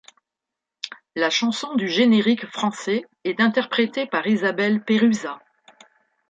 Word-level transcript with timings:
La 1.15 1.29
chanson 1.29 1.75
du 1.75 1.87
générique 1.87 2.47
français 2.47 3.05
est 3.23 3.39
interprétée 3.39 4.07
par 4.07 4.25
Isabelle 4.25 4.83
Peruzat. 4.83 5.39